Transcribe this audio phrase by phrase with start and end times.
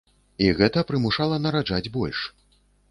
[0.45, 2.29] І гэта прымушала нараджаць больш.